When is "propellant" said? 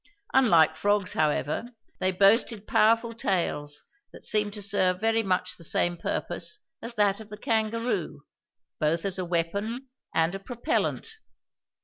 10.39-11.17